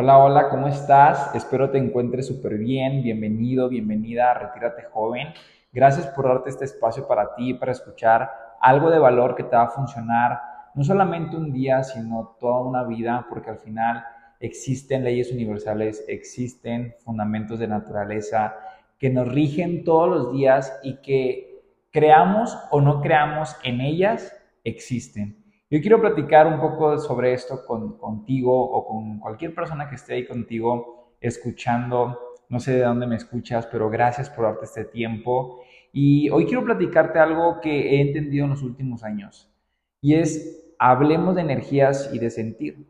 [0.00, 1.34] Hola, hola, ¿cómo estás?
[1.34, 3.02] Espero te encuentres súper bien.
[3.02, 5.34] Bienvenido, bienvenida a Retírate Joven.
[5.72, 8.30] Gracias por darte este espacio para ti, para escuchar
[8.60, 10.40] algo de valor que te va a funcionar,
[10.76, 14.04] no solamente un día, sino toda una vida, porque al final
[14.38, 18.54] existen leyes universales, existen fundamentos de naturaleza
[19.00, 21.60] que nos rigen todos los días y que
[21.90, 25.47] creamos o no creamos en ellas, existen.
[25.70, 30.14] Yo quiero platicar un poco sobre esto con, contigo o con cualquier persona que esté
[30.14, 32.18] ahí contigo escuchando.
[32.48, 35.60] No sé de dónde me escuchas, pero gracias por darte este tiempo.
[35.92, 39.52] Y hoy quiero platicarte algo que he entendido en los últimos años.
[40.00, 42.86] Y es, hablemos de energías y de sentir.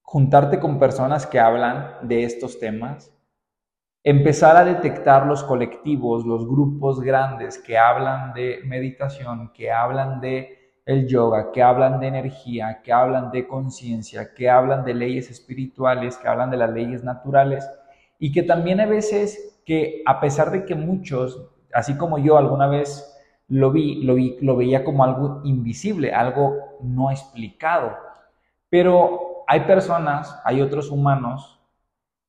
[0.00, 3.14] juntarte con personas que hablan de estos temas,
[4.02, 10.80] empezar a detectar los colectivos, los grupos grandes que hablan de meditación, que hablan de
[10.86, 16.16] el yoga, que hablan de energía, que hablan de conciencia, que hablan de leyes espirituales,
[16.16, 17.68] que hablan de las leyes naturales
[18.18, 22.68] y que también hay veces que a pesar de que muchos, así como yo alguna
[22.68, 23.12] vez
[23.48, 27.96] lo vi, lo vi, lo veía como algo invisible, algo no explicado,
[28.70, 31.60] pero hay personas, hay otros humanos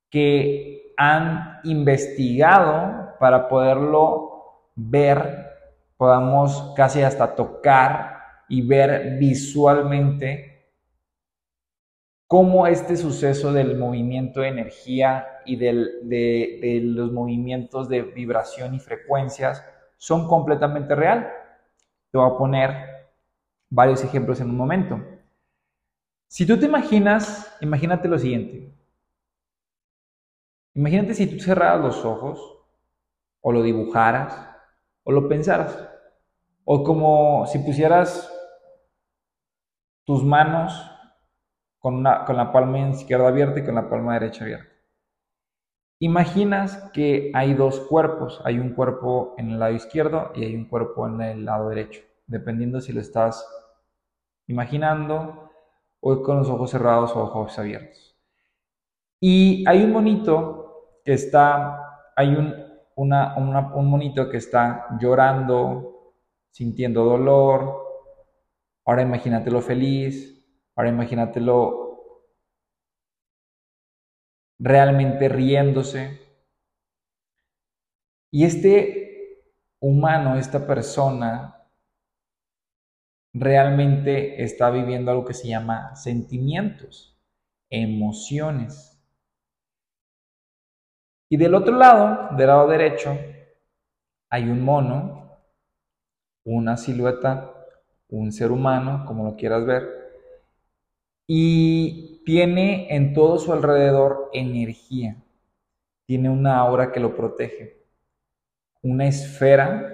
[0.10, 5.48] que han investigado para poderlo ver,
[5.98, 8.18] podamos casi hasta tocar
[8.50, 10.57] y ver visualmente
[12.28, 19.64] cómo este suceso del movimiento de energía y de, los movimientos de vibración y frecuencias
[19.96, 21.32] son completamente real.
[22.12, 22.72] Te voy a poner
[23.70, 25.02] varios ejemplos en un momento.
[26.28, 28.74] Si tú te imaginas, imagínate lo siguiente.
[30.74, 32.60] Imagínate si tú cerraras los ojos,
[33.42, 34.50] o lo dibujaras,
[35.04, 35.90] o lo pensaras,
[36.66, 38.32] o como si pusieras
[40.04, 40.97] tus manos
[41.80, 44.72] con, la palma izquierda abierta y con la palma derecha abierta.
[46.00, 50.66] Imaginas que hay dos cuerpos, hay un cuerpo en el lado izquierdo y hay un
[50.66, 53.48] cuerpo en el lado derecho, dependiendo si lo estás
[54.46, 55.52] imaginando
[56.00, 58.16] o con los ojos cerrados o ojos abiertos.
[59.20, 62.54] Y hay un monito que está, hay un,
[62.96, 66.14] un monito que está llorando,
[66.52, 67.84] sintiendo dolor.
[68.86, 70.37] Ahora imagínatelo feliz,
[70.78, 72.24] Ahora imagínatelo
[74.60, 76.22] realmente riéndose.
[78.32, 79.44] Y este
[79.80, 81.68] humano, esta persona,
[83.34, 87.20] realmente está viviendo algo que se llama sentimientos,
[87.72, 89.02] emociones.
[91.30, 93.18] Y del otro lado, del lado derecho,
[94.30, 95.40] hay un mono,
[96.46, 97.52] una silueta,
[98.10, 100.07] un ser humano, como lo quieras ver,
[101.28, 105.22] y tiene en todo su alrededor energía.
[106.06, 107.86] Tiene una aura que lo protege,
[108.82, 109.94] una esfera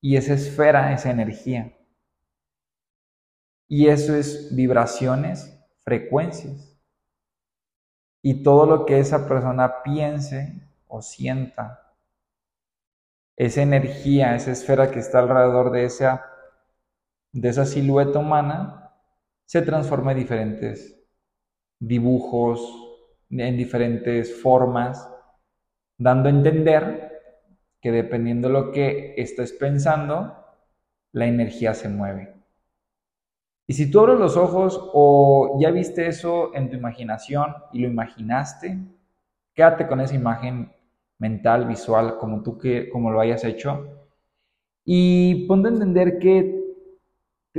[0.00, 1.74] y esa esfera es energía.
[3.66, 6.78] Y eso es vibraciones, frecuencias.
[8.22, 11.94] Y todo lo que esa persona piense o sienta,
[13.36, 16.26] esa energía, esa esfera que está alrededor de esa,
[17.32, 18.89] de esa silueta humana,
[19.50, 20.96] se transforma en diferentes
[21.80, 22.60] dibujos,
[23.30, 25.12] en diferentes formas,
[25.98, 27.20] dando a entender
[27.80, 30.36] que dependiendo de lo que estés pensando,
[31.10, 32.32] la energía se mueve.
[33.66, 37.88] Y si tú abres los ojos o ya viste eso en tu imaginación y lo
[37.88, 38.78] imaginaste,
[39.52, 40.70] quédate con esa imagen
[41.18, 43.84] mental, visual, como tú que, como lo hayas hecho,
[44.84, 46.59] y ponte a entender que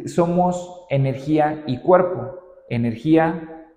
[0.05, 2.39] somos energía y cuerpo.
[2.69, 3.67] Energía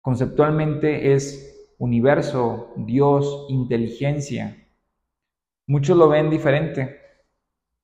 [0.00, 4.68] conceptualmente es universo, Dios, inteligencia.
[5.66, 7.00] Muchos lo ven diferente.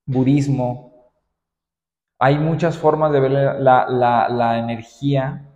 [0.05, 0.91] Budismo,
[2.23, 5.49] hay muchas formas de ver la, energía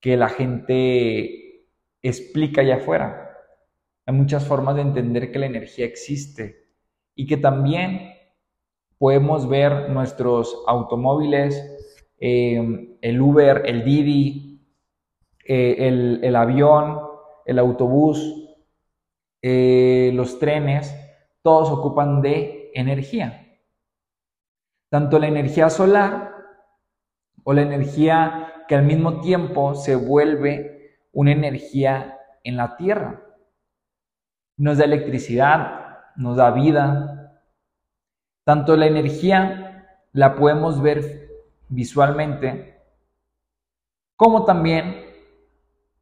[0.00, 1.64] que la gente
[2.02, 3.36] explica allá afuera.
[4.06, 6.68] Hay muchas formas de entender que la energía existe
[7.16, 8.12] y que también
[8.98, 11.62] podemos ver nuestros automóviles,
[12.20, 14.66] eh, el Uber, el Didi,
[15.46, 17.00] eh, el, avión,
[17.46, 18.48] el autobús,
[19.40, 20.94] eh, los trenes,
[21.42, 23.44] todos ocupan de energía
[24.88, 26.34] tanto la energía solar
[27.44, 33.22] o la energía que al mismo tiempo se vuelve una energía en la Tierra.
[34.56, 37.17] Nos da electricidad, nos da vida.
[38.48, 41.28] Tanto la energía la podemos ver
[41.68, 42.80] visualmente,
[44.16, 45.04] como también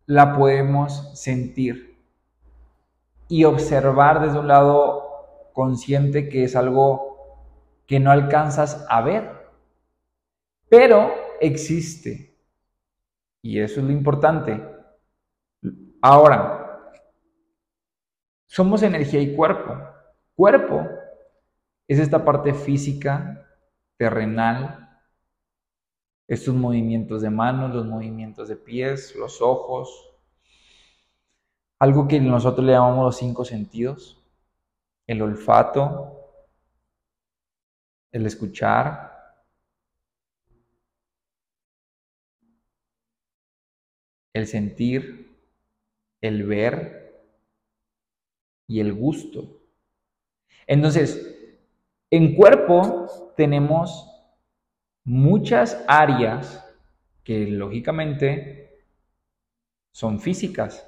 [0.07, 1.99] la podemos sentir
[3.27, 7.51] y observar desde un lado consciente que es algo
[7.85, 9.29] que no alcanzas a ver,
[10.69, 12.39] pero existe.
[13.43, 14.65] Y eso es lo importante.
[16.01, 16.93] Ahora,
[18.47, 19.77] somos energía y cuerpo.
[20.37, 20.96] Cuerpo
[21.89, 23.47] es esta parte física,
[23.97, 24.87] terrenal,
[26.29, 30.11] estos movimientos de manos, los movimientos de pies, los ojos,
[31.79, 34.23] algo que nosotros le llamamos los cinco sentidos,
[35.07, 36.17] el olfato,
[38.11, 39.13] el escuchar,
[44.33, 45.39] el sentir,
[46.21, 47.07] el ver
[48.67, 49.63] y el gusto.
[50.67, 51.36] Entonces,
[52.17, 54.11] en cuerpo tenemos
[55.05, 56.65] muchas áreas
[57.23, 58.71] que lógicamente
[59.93, 60.87] son físicas.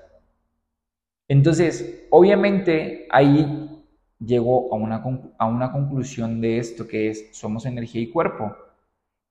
[1.28, 3.84] Entonces, obviamente ahí
[4.18, 5.04] llegó a una,
[5.38, 8.56] a una conclusión de esto que es somos energía y cuerpo,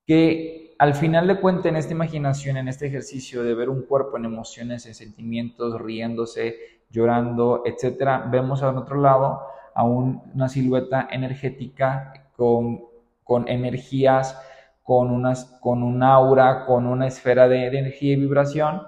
[0.06, 4.16] que al final de cuentas en esta imaginación, en este ejercicio de ver un cuerpo
[4.16, 6.54] en emociones, en sentimientos, riéndose,
[6.90, 9.47] llorando, etcétera, vemos al otro lado
[9.78, 12.80] a una silueta energética con,
[13.22, 14.36] con energías,
[14.82, 18.82] con, unas, con un aura, con una esfera de, de energía y vibración,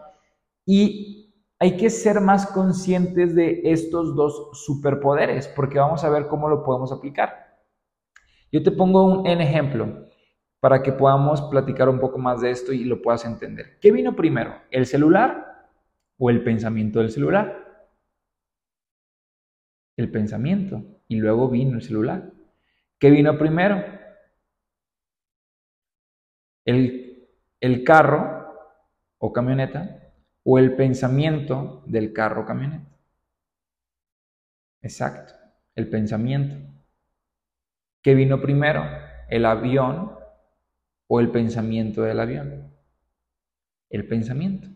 [0.66, 6.48] y hay que ser más conscientes de estos dos superpoderes, porque vamos a ver cómo
[6.48, 7.60] lo podemos aplicar.
[8.50, 10.08] Yo te pongo un ejemplo
[10.58, 13.78] para que podamos platicar un poco más de esto y lo puedas entender.
[13.81, 15.69] ¿Qué vino primero, el celular
[16.19, 17.59] o el pensamiento del celular?
[19.96, 22.32] El pensamiento y luego vino el celular.
[22.98, 23.84] ¿Qué vino primero?
[26.64, 27.28] El,
[27.60, 28.54] el carro
[29.19, 30.12] o camioneta
[30.44, 32.90] o el pensamiento del carro camioneta.
[34.82, 35.34] Exacto,
[35.75, 36.56] el pensamiento.
[38.02, 38.82] ¿Qué vino primero?
[39.28, 40.12] ¿El avión
[41.06, 42.75] o el pensamiento del avión?
[43.90, 44.69] El pensamiento.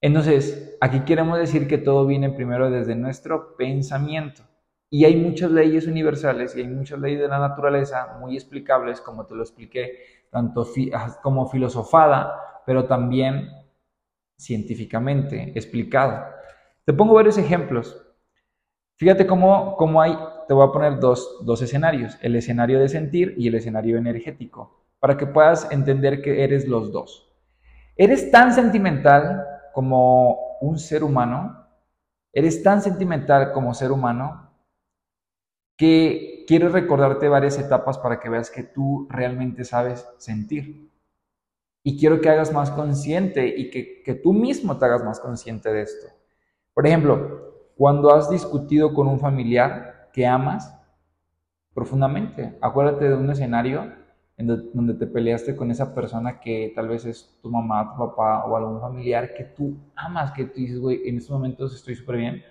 [0.00, 4.42] Entonces, aquí queremos decir que todo viene primero desde nuestro pensamiento.
[4.88, 9.26] Y hay muchas leyes universales y hay muchas leyes de la naturaleza muy explicables, como
[9.26, 9.98] te lo expliqué,
[10.30, 10.66] tanto
[11.22, 13.50] como filosofada, pero también
[14.36, 16.24] científicamente explicado.
[16.84, 18.04] Te pongo varios ejemplos.
[18.96, 20.18] Fíjate cómo, cómo hay,
[20.48, 24.82] te voy a poner dos, dos escenarios, el escenario de sentir y el escenario energético,
[24.98, 27.32] para que puedas entender que eres los dos.
[27.96, 31.66] Eres tan sentimental como un ser humano,
[32.32, 34.50] eres tan sentimental como ser humano,
[35.76, 40.90] que quiero recordarte varias etapas para que veas que tú realmente sabes sentir.
[41.82, 45.72] Y quiero que hagas más consciente y que, que tú mismo te hagas más consciente
[45.72, 46.08] de esto.
[46.74, 50.76] Por ejemplo, cuando has discutido con un familiar que amas
[51.72, 53.99] profundamente, acuérdate de un escenario
[54.46, 58.56] donde te peleaste con esa persona que tal vez es tu mamá, tu papá o
[58.56, 62.42] algún familiar que tú amas, que tú dices, güey, en estos momentos estoy súper bien,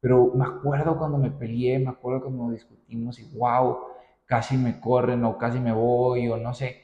[0.00, 3.78] pero me acuerdo cuando me peleé, me acuerdo cuando discutimos y wow,
[4.26, 6.82] casi me corren o casi me voy o no sé.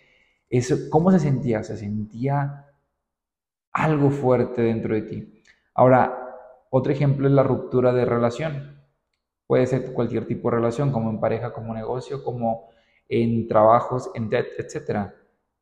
[0.90, 1.62] ¿Cómo se sentía?
[1.62, 2.66] Se sentía
[3.73, 5.42] algo fuerte dentro de ti.
[5.75, 6.19] Ahora,
[6.71, 8.83] otro ejemplo es la ruptura de relación.
[9.47, 12.69] Puede ser cualquier tipo de relación, como en pareja, como negocio, como
[13.12, 15.12] en trabajos, en etc.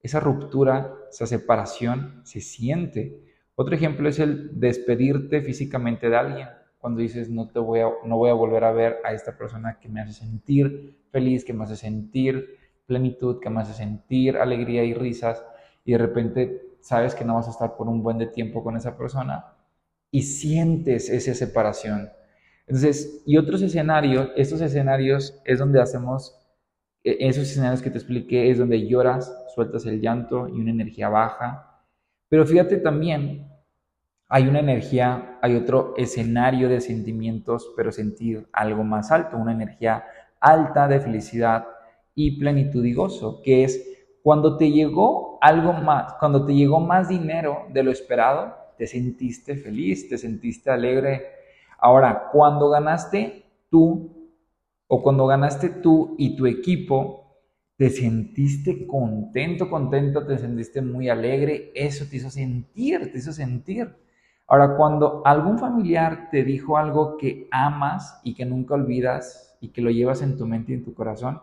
[0.01, 3.25] Esa ruptura, esa separación se siente.
[3.57, 6.49] Otro ejemplo es el despedirte físicamente de alguien.
[6.79, 9.79] Cuando dices no te voy a, no voy a volver a ver a esta persona
[9.81, 14.85] que me hace sentir feliz, que me hace sentir plenitud, que me hace sentir alegría
[14.85, 15.45] y risas,
[15.85, 18.77] y de repente sabes que no vas a estar por un buen de tiempo con
[18.77, 19.45] esa persona
[20.13, 22.11] y sientes esa separación.
[22.69, 26.40] Entonces, y otros escenarios, estos escenarios es donde hacemos
[27.03, 31.85] esos escenarios que te expliqué es donde lloras, sueltas el llanto y una energía baja.
[32.29, 33.49] Pero fíjate también,
[34.29, 40.05] hay una energía, hay otro escenario de sentimientos, pero sentir algo más alto, una energía
[40.41, 41.67] alta de felicidad
[42.15, 43.87] y plenitud y gozo, que es
[44.23, 49.57] cuando te llegó algo más, cuando te llegó más dinero de lo esperado, te sentiste
[49.57, 51.27] feliz, te sentiste alegre.
[51.79, 54.20] Ahora, cuando ganaste tú
[54.93, 57.37] o cuando ganaste tú y tu equipo,
[57.77, 63.89] te sentiste contento, contento, te sentiste muy alegre, eso te hizo sentir, te hizo sentir.
[64.49, 69.81] Ahora, cuando algún familiar te dijo algo que amas y que nunca olvidas y que
[69.81, 71.41] lo llevas en tu mente y en tu corazón,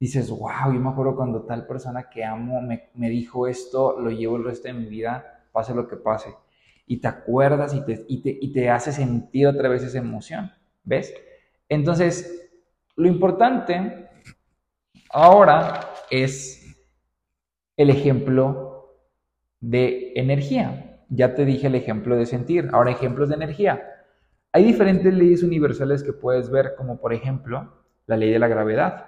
[0.00, 4.10] dices, wow, yo me acuerdo cuando tal persona que amo me, me dijo esto, lo
[4.10, 6.34] llevo el resto de mi vida, pase lo que pase.
[6.88, 10.50] Y te acuerdas y te, y te, y te hace sentir otra vez esa emoción,
[10.82, 11.14] ¿ves?
[11.68, 12.43] Entonces,
[12.96, 14.08] lo importante
[15.10, 16.76] ahora es
[17.76, 18.98] el ejemplo
[19.60, 21.00] de energía.
[21.08, 23.82] Ya te dije el ejemplo de sentir, ahora ejemplos de energía.
[24.52, 29.06] Hay diferentes leyes universales que puedes ver, como por ejemplo la ley de la gravedad.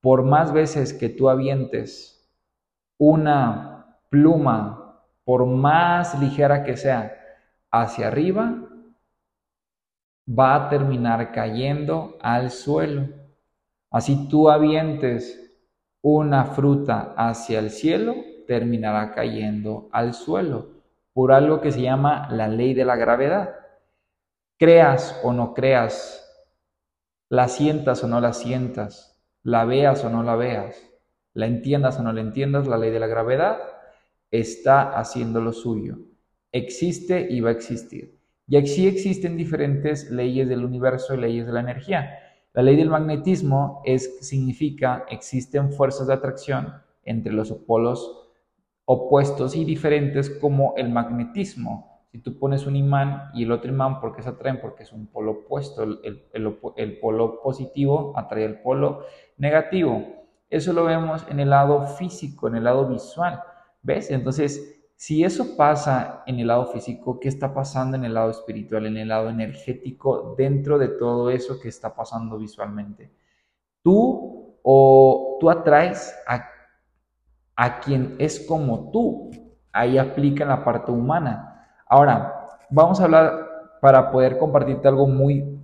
[0.00, 2.30] Por más veces que tú avientes
[2.98, 7.14] una pluma, por más ligera que sea,
[7.70, 8.67] hacia arriba,
[10.28, 13.08] va a terminar cayendo al suelo.
[13.90, 15.56] Así tú avientes
[16.02, 18.14] una fruta hacia el cielo,
[18.46, 20.78] terminará cayendo al suelo
[21.12, 23.56] por algo que se llama la ley de la gravedad.
[24.58, 26.24] Creas o no creas,
[27.28, 30.76] la sientas o no la sientas, la veas o no la veas,
[31.34, 33.58] la entiendas o no la entiendas, la ley de la gravedad
[34.30, 35.98] está haciendo lo suyo.
[36.52, 38.17] Existe y va a existir.
[38.48, 42.18] Y aquí existen diferentes leyes del universo y leyes de la energía.
[42.54, 46.72] La ley del magnetismo es, significa existen fuerzas de atracción
[47.04, 48.30] entre los polos
[48.86, 52.06] opuestos y diferentes como el magnetismo.
[52.10, 54.62] Si tú pones un imán y el otro imán, ¿por qué se atraen?
[54.62, 55.82] Porque es un polo opuesto.
[55.82, 59.02] El, el polo positivo atrae el polo
[59.36, 60.06] negativo.
[60.48, 63.42] Eso lo vemos en el lado físico, en el lado visual.
[63.82, 64.10] ¿Ves?
[64.10, 68.84] Entonces, si eso pasa en el lado físico, ¿qué está pasando en el lado espiritual,
[68.84, 73.12] en el lado energético, dentro de todo eso que está pasando visualmente?
[73.80, 76.48] Tú o tú atraes a,
[77.54, 79.30] a quien es como tú.
[79.72, 81.64] Ahí aplica en la parte humana.
[81.86, 85.60] Ahora, vamos a hablar para poder compartirte algo muy,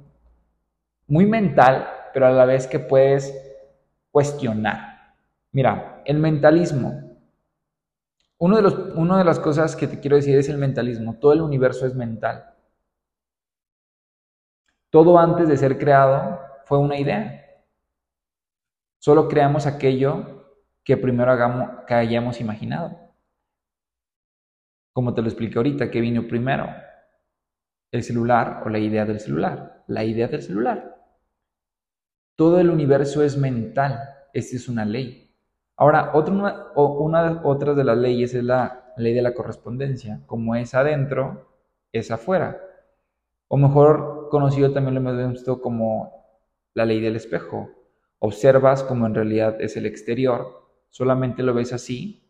[1.08, 3.34] muy mental, pero a la vez que puedes
[4.12, 5.16] cuestionar.
[5.50, 7.13] Mira, el mentalismo
[8.44, 11.18] uno de, los, una de las cosas que te quiero decir es el mentalismo.
[11.18, 12.54] Todo el universo es mental.
[14.90, 17.42] Todo antes de ser creado fue una idea.
[18.98, 22.94] Solo creamos aquello que primero hagamos, que hayamos imaginado.
[24.92, 26.66] Como te lo expliqué ahorita, ¿qué vino primero?
[27.90, 29.84] ¿El celular o la idea del celular?
[29.86, 31.02] La idea del celular.
[32.36, 34.00] Todo el universo es mental.
[34.34, 35.23] Esta es una ley.
[35.76, 36.32] Ahora, otra,
[36.76, 40.22] una, otra de las leyes es la ley de la correspondencia.
[40.26, 41.48] Como es adentro,
[41.92, 42.60] es afuera.
[43.48, 46.24] O mejor conocido también lo hemos visto como
[46.74, 47.70] la ley del espejo.
[48.18, 52.24] Observas como en realidad es el exterior, solamente lo ves así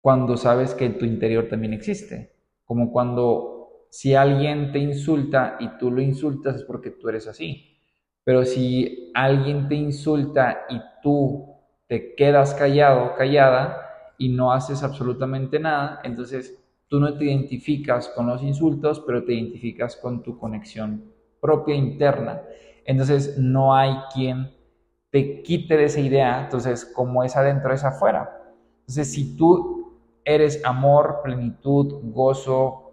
[0.00, 2.32] cuando sabes que tu interior también existe.
[2.64, 7.76] Como cuando si alguien te insulta y tú lo insultas es porque tú eres así.
[8.24, 11.49] Pero si alguien te insulta y tú
[11.90, 16.56] te quedas callado, callada y no haces absolutamente nada, entonces
[16.86, 22.42] tú no te identificas con los insultos, pero te identificas con tu conexión propia interna.
[22.84, 24.52] Entonces no hay quien
[25.10, 28.40] te quite de esa idea, entonces como es adentro es afuera.
[28.82, 32.92] Entonces si tú eres amor, plenitud, gozo,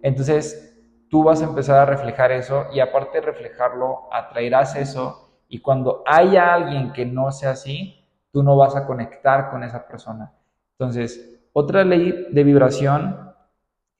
[0.00, 5.58] entonces tú vas a empezar a reflejar eso y aparte de reflejarlo, atraerás eso y
[5.58, 8.00] cuando haya alguien que no sea así,
[8.34, 10.32] tú no vas a conectar con esa persona.
[10.72, 13.30] Entonces, otra ley de vibración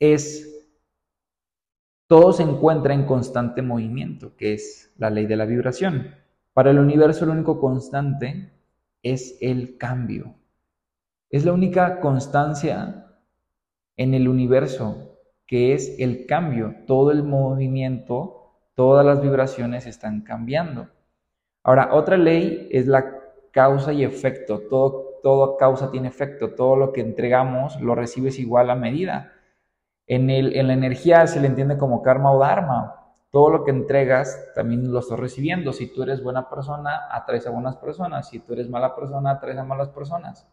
[0.01, 0.51] es
[2.09, 6.17] todo se encuentra en constante movimiento, que es la ley de la vibración.
[6.53, 8.51] Para el universo lo único constante
[9.05, 10.35] es el cambio.
[11.31, 13.07] Es la única constancia
[13.97, 16.75] en el universo que es el cambio.
[16.89, 20.89] Todo el movimiento, todas las vibraciones están cambiando.
[21.63, 23.24] Ahora, otra ley es la
[23.55, 28.69] causa y efecto, todo, todo causa tiene efecto, todo lo que entregamos lo recibes igual
[28.69, 29.33] a medida.
[30.07, 33.01] En, el, en la energía se le entiende como karma o dharma.
[33.31, 35.73] todo lo que entregas también lo estás recibiendo.
[35.73, 38.29] Si tú eres buena persona, atraes a buenas personas.
[38.29, 40.47] Si tú eres mala persona, atraes a malas personas.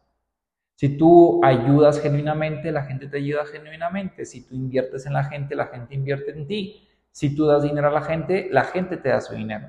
[0.76, 4.26] Si tú ayudas genuinamente, la gente te ayuda genuinamente.
[4.26, 6.88] Si tú inviertes en la gente, la gente invierte en ti.
[7.12, 9.68] Si tú das dinero a la gente, la gente te da su dinero.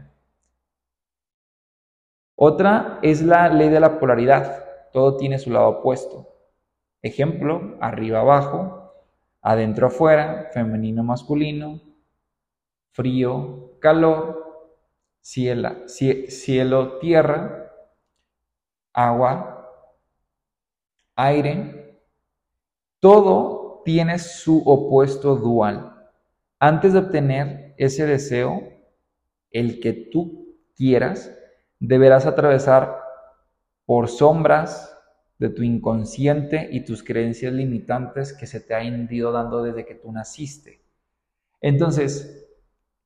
[2.35, 4.65] Otra es la ley de la polaridad.
[4.93, 6.29] Todo tiene su lado opuesto.
[7.03, 8.93] Ejemplo, arriba abajo,
[9.41, 11.81] adentro afuera, femenino masculino,
[12.93, 14.71] frío, calor,
[15.21, 17.73] cielo, cielo tierra,
[18.93, 19.69] agua,
[21.17, 21.99] aire.
[23.01, 25.93] Todo tiene su opuesto dual.
[26.61, 28.63] Antes de obtener ese deseo,
[29.51, 31.37] el que tú quieras,
[31.87, 32.97] deberás atravesar
[33.85, 34.89] por sombras,
[35.39, 39.97] de tu inconsciente y tus creencias limitantes que se te han ido dando desde que
[39.97, 40.85] tú naciste.
[41.61, 42.49] Entonces,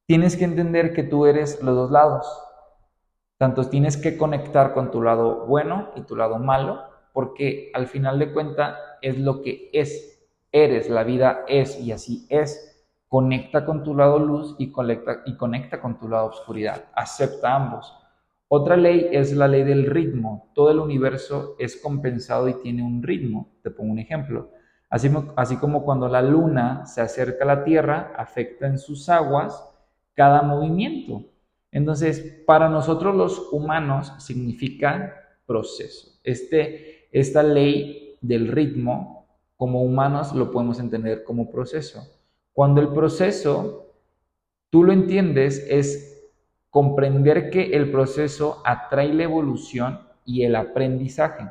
[0.04, 2.26] tienes que entender que tú eres los dos lados.
[3.38, 6.82] Tanto tienes que conectar con tu lado bueno y tu lado malo,
[7.14, 12.26] porque al final de cuenta es lo que es, eres, la vida es y así
[12.28, 12.84] es.
[13.08, 16.84] Conecta con tu lado luz y conecta, y conecta con tu lado oscuridad.
[16.94, 18.05] Acepta ambos.
[18.48, 20.50] Otra ley es la ley del ritmo.
[20.54, 23.56] Todo el universo es compensado y tiene un ritmo.
[23.62, 24.50] Te pongo un ejemplo.
[24.88, 29.68] Así, como cuando la luna se acerca a la Tierra, afecta en sus aguas
[30.14, 31.24] cada movimiento.
[31.72, 35.12] Entonces, para nosotros los humanos significa
[35.44, 36.20] proceso.
[36.22, 39.26] Este, esta ley del ritmo,
[39.56, 42.06] como humanos lo podemos entender como proceso.
[42.52, 43.92] Cuando el proceso,
[44.70, 46.15] tú lo entiendes, es
[46.76, 51.50] comprender que el proceso atrae la evolución y el aprendizaje.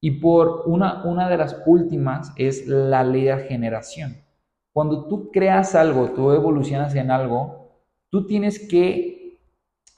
[0.00, 4.16] Y por una, una de las últimas es la ley de generación.
[4.72, 7.76] Cuando tú creas algo, tú evolucionas en algo,
[8.08, 9.38] tú tienes que,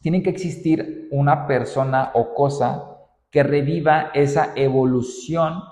[0.03, 2.91] tiene que existir una persona o cosa
[3.31, 5.62] que reviva esa evolución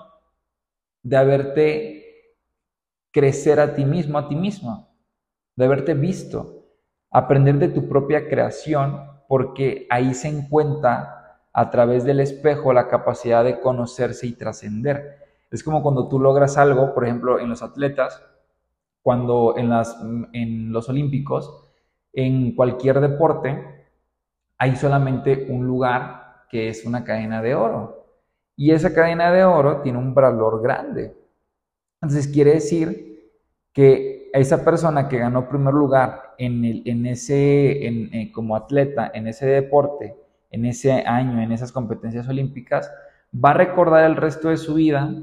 [1.01, 2.37] de haberte
[3.11, 4.87] crecer a ti mismo, a ti misma,
[5.57, 6.62] de haberte visto
[7.13, 13.43] aprender de tu propia creación, porque ahí se encuentra a través del espejo la capacidad
[13.43, 15.19] de conocerse y trascender.
[15.51, 18.21] Es como cuando tú logras algo, por ejemplo, en los atletas,
[19.03, 19.95] cuando en, las,
[20.33, 21.69] en los olímpicos,
[22.11, 23.85] en cualquier deporte,
[24.57, 28.07] hay solamente un lugar que es una cadena de oro.
[28.55, 31.15] Y esa cadena de oro tiene un valor grande.
[32.01, 33.31] Entonces quiere decir
[33.71, 39.27] que esa persona que ganó primer lugar en, el, en ese, en, como atleta, en
[39.27, 40.15] ese deporte,
[40.49, 42.91] en ese año, en esas competencias olímpicas,
[43.33, 45.13] va a recordar el resto de su vida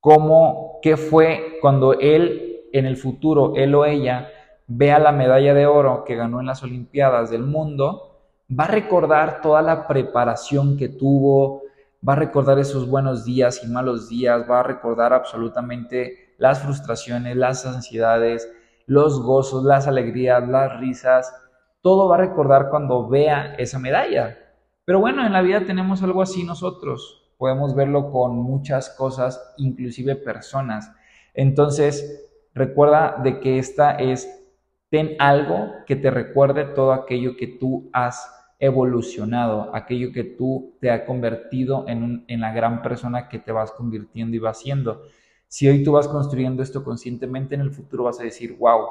[0.00, 4.28] cómo, qué fue cuando él, en el futuro, él o ella,
[4.66, 9.40] vea la medalla de oro que ganó en las Olimpiadas del mundo, va a recordar
[9.40, 11.62] toda la preparación que tuvo,
[12.06, 17.36] va a recordar esos buenos días y malos días, va a recordar absolutamente las frustraciones,
[17.36, 18.50] las ansiedades,
[18.86, 21.34] los gozos, las alegrías, las risas,
[21.80, 24.38] todo va a recordar cuando vea esa medalla.
[24.84, 30.16] Pero bueno, en la vida tenemos algo así nosotros, podemos verlo con muchas cosas, inclusive
[30.16, 30.92] personas.
[31.34, 34.28] Entonces, recuerda de que esta es,
[34.90, 40.90] ten algo que te recuerde todo aquello que tú has evolucionado, aquello que tú te
[40.90, 45.02] ha convertido en, en la gran persona que te vas convirtiendo y vas siendo.
[45.52, 48.86] Si hoy tú vas construyendo esto conscientemente, en el futuro vas a decir, wow,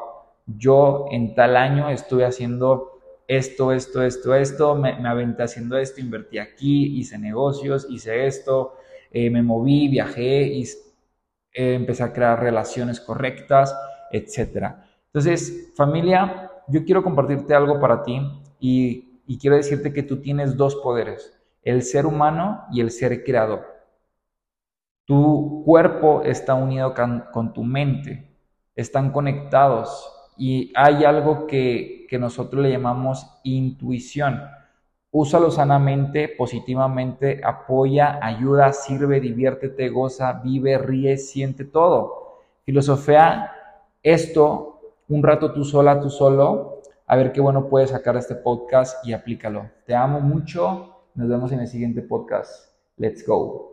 [0.45, 6.37] yo en tal año estuve haciendo esto, esto, esto, esto, me, aventé haciendo esto, invertí
[6.37, 8.75] aquí, hice negocios, hice esto,
[9.09, 13.75] eh, me moví, viajé, y eh, empecé a crear relaciones correctas,
[14.11, 14.67] etc.
[15.07, 18.21] Entonces, familia, yo quiero compartirte algo para ti
[18.59, 23.23] y, y quiero decirte que tú tienes dos poderes, el ser humano y el ser
[23.23, 23.80] creador.
[25.05, 28.29] Tu cuerpo está unido con, tu mente,
[28.75, 34.41] están conectados y hay algo que, que nosotros le llamamos intuición.
[35.11, 42.39] Úsalo sanamente, positivamente, apoya, ayuda, sirve, diviértete, goza, vive, ríe, siente todo.
[42.63, 43.51] Filosofía
[44.03, 44.71] esto
[45.09, 49.05] un rato tú sola, tú solo, a ver qué bueno puedes sacar de este podcast
[49.05, 49.69] y aplícalo.
[49.85, 51.03] Te amo mucho.
[51.15, 52.73] Nos vemos en el siguiente podcast.
[52.95, 53.70] Let's go.